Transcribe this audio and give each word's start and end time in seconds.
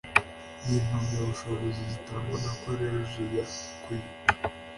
n 0.63 0.65
impamyabushobozi 0.77 1.81
zitangwa 1.91 2.37
na 2.43 2.51
Koleji 2.61 3.23
ya 3.35 3.45
kuyu 3.81 4.09